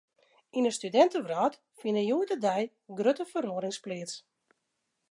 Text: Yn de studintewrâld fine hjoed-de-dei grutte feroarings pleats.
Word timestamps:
Yn 0.57 0.65
de 0.67 0.71
studintewrâld 0.77 1.55
fine 1.79 2.01
hjoed-de-dei 2.05 2.63
grutte 2.97 3.25
feroarings 3.31 3.79
pleats. 3.85 4.15